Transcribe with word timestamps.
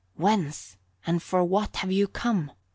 "Whence 0.15 0.77
and 1.05 1.21
for 1.21 1.43
what 1.43 1.75
have 1.75 1.91
you 1.91 2.07
come?" 2.07 2.51